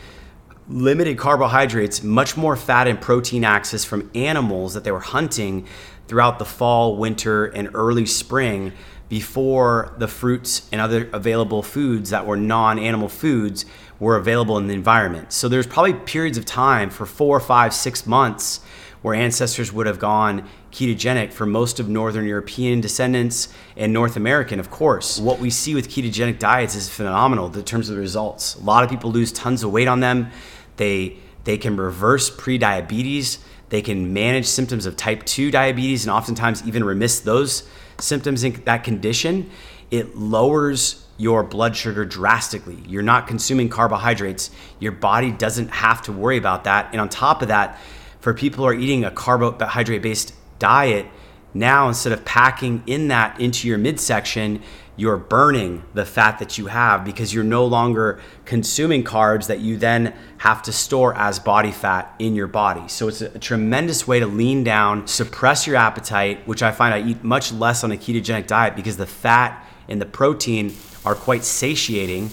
limited 0.67 1.17
carbohydrates, 1.17 2.03
much 2.03 2.35
more 2.35 2.55
fat 2.55 2.87
and 2.87 2.99
protein 2.99 3.43
access 3.43 3.85
from 3.85 4.09
animals 4.15 4.73
that 4.73 4.83
they 4.83 4.91
were 4.91 4.99
hunting 4.99 5.67
throughout 6.07 6.39
the 6.39 6.45
fall, 6.45 6.97
winter, 6.97 7.45
and 7.45 7.69
early 7.73 8.05
spring 8.05 8.73
before 9.09 9.93
the 9.97 10.07
fruits 10.07 10.67
and 10.71 10.81
other 10.81 11.09
available 11.13 11.61
foods 11.61 12.09
that 12.09 12.25
were 12.25 12.37
non-animal 12.37 13.09
foods 13.09 13.65
were 13.99 14.15
available 14.15 14.57
in 14.57 14.67
the 14.67 14.73
environment. 14.73 15.31
So 15.31 15.47
there's 15.47 15.67
probably 15.67 15.93
periods 15.93 16.37
of 16.37 16.45
time 16.45 16.89
for 16.89 17.05
four, 17.05 17.39
five, 17.39 17.73
six 17.73 18.05
months 18.05 18.59
where 19.01 19.13
ancestors 19.13 19.71
would 19.71 19.85
have 19.85 19.99
gone 19.99 20.47
ketogenic 20.71 21.31
for 21.31 21.45
most 21.45 21.79
of 21.79 21.87
Northern 21.87 22.25
European 22.25 22.81
descendants 22.81 23.53
and 23.77 23.93
North 23.93 24.15
American, 24.15 24.59
of 24.59 24.71
course. 24.71 25.19
What 25.19 25.39
we 25.39 25.49
see 25.49 25.75
with 25.75 25.89
ketogenic 25.89 26.39
diets 26.39 26.73
is 26.73 26.89
phenomenal 26.89 27.53
in 27.53 27.63
terms 27.63 27.89
of 27.89 27.95
the 27.95 28.01
results. 28.01 28.55
A 28.55 28.63
lot 28.63 28.83
of 28.83 28.89
people 28.89 29.11
lose 29.11 29.31
tons 29.31 29.61
of 29.63 29.71
weight 29.71 29.87
on 29.87 29.99
them. 29.99 30.31
They 30.77 31.17
they 31.43 31.57
can 31.57 31.75
reverse 31.75 32.29
pre-diabetes. 32.29 33.39
They 33.73 33.81
can 33.81 34.13
manage 34.13 34.45
symptoms 34.45 34.85
of 34.85 34.95
type 34.95 35.23
2 35.25 35.49
diabetes 35.49 36.05
and 36.05 36.11
oftentimes 36.11 36.61
even 36.67 36.83
remiss 36.83 37.21
those 37.21 37.67
symptoms 37.97 38.43
in 38.43 38.61
that 38.65 38.83
condition, 38.83 39.49
it 39.89 40.15
lowers 40.15 41.07
your 41.17 41.41
blood 41.41 41.75
sugar 41.75 42.05
drastically. 42.05 42.77
You're 42.87 43.01
not 43.01 43.25
consuming 43.25 43.69
carbohydrates. 43.69 44.51
Your 44.79 44.91
body 44.91 45.31
doesn't 45.31 45.69
have 45.69 46.03
to 46.03 46.11
worry 46.11 46.37
about 46.37 46.65
that. 46.65 46.89
And 46.91 47.01
on 47.01 47.09
top 47.09 47.41
of 47.41 47.47
that, 47.47 47.79
for 48.19 48.35
people 48.35 48.63
who 48.63 48.69
are 48.69 48.75
eating 48.75 49.05
a 49.05 49.09
carbohydrate 49.09 50.03
based 50.03 50.35
diet, 50.59 51.07
now 51.55 51.87
instead 51.87 52.13
of 52.13 52.23
packing 52.23 52.83
in 52.85 53.07
that 53.07 53.39
into 53.41 53.67
your 53.67 53.79
midsection, 53.79 54.61
you're 54.95 55.17
burning 55.17 55.83
the 55.93 56.05
fat 56.05 56.39
that 56.39 56.57
you 56.57 56.67
have 56.67 57.03
because 57.03 57.33
you're 57.33 57.43
no 57.43 57.65
longer 57.65 58.19
consuming 58.45 59.03
carbs 59.03 59.47
that 59.47 59.59
you 59.59 59.77
then 59.77 60.13
have 60.37 60.61
to 60.61 60.71
store 60.71 61.15
as 61.15 61.39
body 61.39 61.71
fat 61.71 62.13
in 62.19 62.35
your 62.35 62.47
body. 62.47 62.87
So 62.87 63.07
it's 63.07 63.21
a, 63.21 63.39
tremendous 63.39 64.07
way 64.07 64.19
to 64.19 64.27
lean 64.27 64.63
down, 64.63 65.07
suppress 65.07 65.65
your 65.65 65.77
appetite, 65.77 66.47
which 66.47 66.61
I 66.61 66.71
find 66.71 66.93
I 66.93 67.01
eat 67.01 67.23
much 67.23 67.51
less 67.51 67.83
on 67.83 67.91
a 67.91 67.97
ketogenic 67.97 68.45
diet 68.45 68.75
because 68.75 68.97
the 68.97 69.07
fat 69.07 69.65
and 69.87 69.99
the 69.99 70.05
protein 70.05 70.73
are 71.05 71.15
quite 71.15 71.43
satiating. 71.43 72.29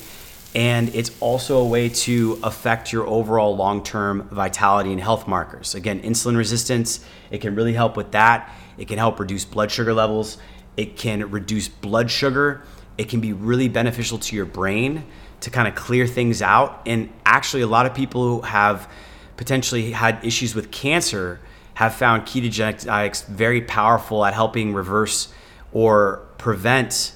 And 0.54 0.94
it's 0.94 1.12
also 1.20 1.58
a 1.58 1.66
way 1.66 1.88
to 1.88 2.38
affect 2.42 2.92
your 2.92 3.06
overall 3.06 3.56
long 3.56 3.84
term 3.84 4.28
vitality 4.30 4.92
and 4.92 5.00
health 5.00 5.28
markers. 5.28 5.74
Again, 5.74 6.02
insulin 6.02 6.36
resistance, 6.36 7.04
it 7.30 7.40
can 7.40 7.54
really 7.54 7.72
help 7.72 7.96
with 7.96 8.10
that. 8.12 8.52
It 8.76 8.88
can 8.88 8.98
help 8.98 9.20
reduce 9.20 9.44
blood 9.44 9.70
sugar 9.70 9.94
levels. 9.94 10.38
It 10.80 10.96
can 10.96 11.30
reduce 11.30 11.68
blood 11.68 12.10
sugar. 12.10 12.62
It 12.96 13.10
can 13.10 13.20
be 13.20 13.34
really 13.34 13.68
beneficial 13.68 14.16
to 14.16 14.34
your 14.34 14.46
brain 14.46 15.04
to 15.40 15.50
kind 15.50 15.68
of 15.68 15.74
clear 15.74 16.06
things 16.06 16.40
out. 16.40 16.80
And 16.86 17.12
actually, 17.26 17.60
a 17.60 17.66
lot 17.66 17.84
of 17.84 17.92
people 17.92 18.22
who 18.22 18.40
have 18.40 18.90
potentially 19.36 19.90
had 19.90 20.24
issues 20.24 20.54
with 20.54 20.70
cancer 20.70 21.38
have 21.74 21.94
found 21.94 22.22
ketogenic 22.22 22.82
diets 22.86 23.20
very 23.20 23.60
powerful 23.60 24.24
at 24.24 24.32
helping 24.32 24.72
reverse 24.72 25.28
or 25.70 26.26
prevent 26.38 27.12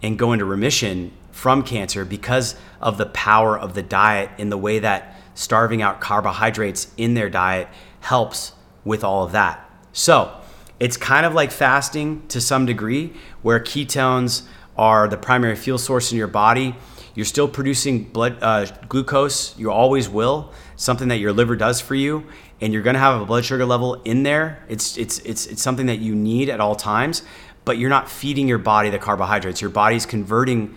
and 0.00 0.16
go 0.16 0.32
into 0.32 0.44
remission 0.44 1.10
from 1.32 1.64
cancer 1.64 2.04
because 2.04 2.54
of 2.80 2.98
the 2.98 3.06
power 3.06 3.58
of 3.58 3.74
the 3.74 3.82
diet 3.82 4.30
in 4.38 4.48
the 4.48 4.56
way 4.56 4.78
that 4.78 5.20
starving 5.34 5.82
out 5.82 6.00
carbohydrates 6.00 6.92
in 6.96 7.14
their 7.14 7.28
diet 7.28 7.66
helps 7.98 8.52
with 8.84 9.02
all 9.02 9.24
of 9.24 9.32
that. 9.32 9.68
So, 9.92 10.40
it's 10.80 10.96
kind 10.96 11.26
of 11.26 11.34
like 11.34 11.50
fasting 11.50 12.26
to 12.28 12.40
some 12.40 12.66
degree, 12.66 13.12
where 13.42 13.60
ketones 13.60 14.42
are 14.76 15.08
the 15.08 15.16
primary 15.16 15.56
fuel 15.56 15.78
source 15.78 16.12
in 16.12 16.18
your 16.18 16.28
body. 16.28 16.74
You're 17.14 17.24
still 17.24 17.48
producing 17.48 18.04
blood 18.04 18.38
uh, 18.40 18.66
glucose. 18.88 19.58
You 19.58 19.72
always 19.72 20.08
will. 20.08 20.52
Something 20.76 21.08
that 21.08 21.16
your 21.16 21.32
liver 21.32 21.56
does 21.56 21.80
for 21.80 21.96
you, 21.96 22.24
and 22.60 22.72
you're 22.72 22.82
going 22.82 22.94
to 22.94 23.00
have 23.00 23.20
a 23.20 23.24
blood 23.24 23.44
sugar 23.44 23.66
level 23.66 23.94
in 24.04 24.22
there. 24.22 24.62
It's 24.68 24.96
it's 24.96 25.18
it's 25.20 25.46
it's 25.46 25.60
something 25.60 25.86
that 25.86 25.98
you 25.98 26.14
need 26.14 26.48
at 26.48 26.60
all 26.60 26.76
times. 26.76 27.22
But 27.64 27.76
you're 27.76 27.90
not 27.90 28.08
feeding 28.08 28.48
your 28.48 28.58
body 28.58 28.88
the 28.88 28.98
carbohydrates. 28.98 29.60
Your 29.60 29.70
body's 29.70 30.06
converting 30.06 30.76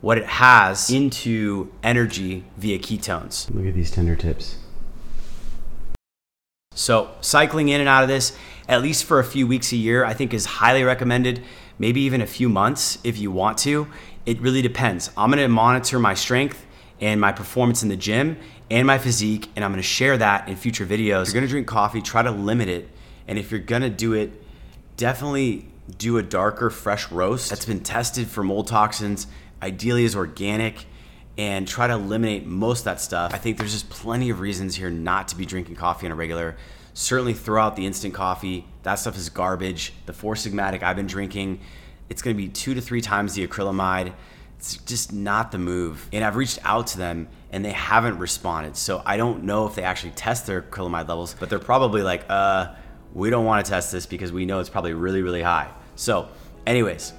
what 0.00 0.18
it 0.18 0.26
has 0.26 0.90
into 0.90 1.72
energy 1.82 2.44
via 2.58 2.78
ketones. 2.78 3.52
Look 3.54 3.66
at 3.66 3.74
these 3.74 3.90
tender 3.90 4.16
tips. 4.16 4.58
So 6.74 7.10
cycling 7.22 7.70
in 7.70 7.80
and 7.80 7.88
out 7.88 8.02
of 8.02 8.08
this, 8.08 8.36
at 8.68 8.82
least 8.82 9.04
for 9.04 9.18
a 9.18 9.24
few 9.24 9.46
weeks 9.46 9.72
a 9.72 9.76
year, 9.76 10.04
I 10.04 10.14
think 10.14 10.34
is 10.34 10.44
highly 10.44 10.82
recommended. 10.82 11.42
Maybe 11.78 12.00
even 12.02 12.20
a 12.20 12.26
few 12.26 12.48
months 12.48 12.98
if 13.04 13.18
you 13.18 13.30
want 13.30 13.58
to. 13.58 13.86
It 14.24 14.40
really 14.40 14.62
depends. 14.62 15.10
I'm 15.16 15.30
gonna 15.30 15.48
monitor 15.48 15.98
my 15.98 16.14
strength 16.14 16.66
and 17.00 17.20
my 17.20 17.32
performance 17.32 17.82
in 17.82 17.88
the 17.88 17.96
gym 17.96 18.38
and 18.70 18.86
my 18.86 18.98
physique, 18.98 19.50
and 19.54 19.64
I'm 19.64 19.70
gonna 19.70 19.82
share 19.82 20.16
that 20.16 20.48
in 20.48 20.56
future 20.56 20.86
videos. 20.86 21.22
If 21.22 21.28
you're 21.28 21.40
gonna 21.42 21.46
drink 21.48 21.66
coffee, 21.66 22.02
try 22.02 22.22
to 22.22 22.30
limit 22.30 22.68
it. 22.68 22.88
And 23.28 23.38
if 23.38 23.50
you're 23.50 23.60
gonna 23.60 23.90
do 23.90 24.14
it, 24.14 24.42
definitely 24.96 25.68
do 25.98 26.18
a 26.18 26.22
darker, 26.22 26.70
fresh 26.70 27.10
roast 27.12 27.50
that's 27.50 27.64
been 27.64 27.80
tested 27.80 28.26
for 28.26 28.42
mold 28.42 28.66
toxins, 28.66 29.26
ideally 29.62 30.04
is 30.04 30.16
organic, 30.16 30.86
and 31.38 31.68
try 31.68 31.86
to 31.86 31.92
eliminate 31.92 32.46
most 32.46 32.80
of 32.80 32.84
that 32.86 33.00
stuff. 33.00 33.32
I 33.32 33.38
think 33.38 33.58
there's 33.58 33.72
just 33.72 33.90
plenty 33.90 34.30
of 34.30 34.40
reasons 34.40 34.74
here 34.74 34.90
not 34.90 35.28
to 35.28 35.36
be 35.36 35.44
drinking 35.46 35.76
coffee 35.76 36.06
on 36.06 36.12
a 36.12 36.16
regular 36.16 36.56
certainly 36.96 37.34
throw 37.34 37.62
out 37.62 37.76
the 37.76 37.84
instant 37.84 38.14
coffee. 38.14 38.64
That 38.82 38.94
stuff 38.94 39.18
is 39.18 39.28
garbage. 39.28 39.92
The 40.06 40.14
Four 40.14 40.34
Sigmatic 40.34 40.82
I've 40.82 40.96
been 40.96 41.06
drinking, 41.06 41.60
it's 42.08 42.22
going 42.22 42.34
to 42.34 42.42
be 42.42 42.48
two 42.48 42.72
to 42.72 42.80
three 42.80 43.02
times 43.02 43.34
the 43.34 43.46
acrylamide. 43.46 44.14
It's 44.58 44.78
just 44.78 45.12
not 45.12 45.52
the 45.52 45.58
move. 45.58 46.08
And 46.10 46.24
I've 46.24 46.36
reached 46.36 46.58
out 46.64 46.86
to 46.88 46.98
them 46.98 47.28
and 47.52 47.62
they 47.62 47.72
haven't 47.72 48.18
responded. 48.18 48.78
So 48.78 49.02
I 49.04 49.18
don't 49.18 49.44
know 49.44 49.66
if 49.66 49.74
they 49.74 49.82
actually 49.82 50.12
test 50.12 50.46
their 50.46 50.62
acrylamide 50.62 51.06
levels, 51.06 51.36
but 51.38 51.50
they're 51.50 51.58
probably 51.58 52.02
like, 52.02 52.24
uh, 52.30 52.72
we 53.12 53.28
don't 53.28 53.44
want 53.44 53.64
to 53.64 53.70
test 53.70 53.92
this 53.92 54.06
because 54.06 54.32
we 54.32 54.46
know 54.46 54.60
it's 54.60 54.70
probably 54.70 54.94
really, 54.94 55.20
really 55.20 55.42
high. 55.42 55.70
So, 55.96 56.30
anyways, 56.66 57.12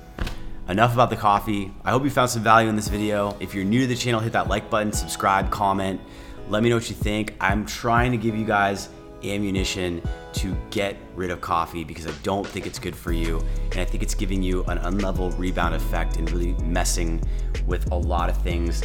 enough 0.67 0.95
about 0.95 1.11
the 1.11 1.17
coffee. 1.17 1.71
I 1.85 1.91
hope 1.91 2.03
you 2.03 2.09
found 2.09 2.31
some 2.31 2.41
value 2.41 2.67
in 2.67 2.75
this 2.75 2.87
video. 2.87 3.37
If 3.39 3.53
you're 3.53 3.63
new 3.63 3.81
to 3.81 3.87
the 3.87 3.95
channel, 3.95 4.21
hit 4.21 4.33
that 4.33 4.47
like 4.47 4.71
button, 4.71 4.91
subscribe, 4.91 5.51
comment. 5.51 6.01
Let 6.49 6.63
me 6.63 6.69
know 6.69 6.77
what 6.77 6.89
you 6.89 6.95
think. 6.95 7.35
I'm 7.39 7.63
trying 7.67 8.11
to 8.13 8.17
give 8.17 8.35
you 8.35 8.45
guys 8.45 8.89
ammunition 9.23 10.01
to 10.33 10.55
get 10.69 10.97
rid 11.15 11.31
of 11.31 11.41
coffee 11.41 11.83
because 11.83 12.07
I 12.07 12.11
don't 12.23 12.45
think 12.45 12.65
it's 12.65 12.79
good 12.79 12.95
for 12.95 13.11
you. 13.11 13.39
And 13.71 13.79
I 13.79 13.85
think 13.85 14.03
it's 14.03 14.15
giving 14.15 14.41
you 14.43 14.63
an 14.65 14.77
unlevel 14.79 15.37
rebound 15.37 15.75
effect 15.75 16.17
and 16.17 16.29
really 16.31 16.53
messing 16.63 17.21
with 17.65 17.91
a 17.91 17.95
lot 17.95 18.29
of 18.29 18.37
things, 18.41 18.83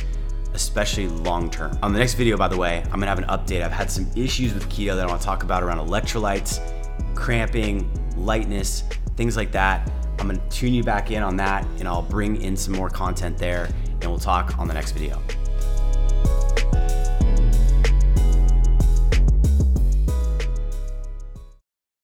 especially 0.55 1.09
long 1.09 1.51
term. 1.51 1.79
On 1.83 1.93
the 1.93 1.99
next 1.99 2.15
video, 2.15 2.37
by 2.37 2.49
the 2.49 2.57
way, 2.57 2.83
I'm 2.87 3.01
gonna 3.01 3.07
have 3.07 3.19
an 3.19 3.27
update. 3.27 3.62
I've 3.62 3.73
had 3.73 3.91
some 3.91 4.11
issues 4.17 4.55
with 4.55 4.69
keto 4.69 4.95
that 4.97 5.05
I 5.05 5.07
wanna 5.07 5.23
talk 5.23 5.43
about 5.43 5.62
around 5.62 5.79
electrolytes, 5.87 6.61
cramping, 7.15 7.91
lightness, 8.17 8.85
things 9.17 9.37
like 9.37 9.53
that. 9.53 9.91
I'm 10.19 10.29
gonna 10.29 10.41
tune 10.51 10.73
you 10.73 10.83
back 10.83 11.11
in 11.11 11.23
on 11.23 11.37
that 11.37 11.67
and 11.79 11.89
I'll 11.89 12.03
bring 12.03 12.41
in 12.41 12.57
some 12.57 12.75
more 12.75 12.89
content 12.89 13.39
there 13.39 13.69
and 14.01 14.05
we'll 14.05 14.19
talk 14.19 14.59
on 14.59 14.69
the 14.69 14.75
next 14.75 14.93
video. 14.93 15.21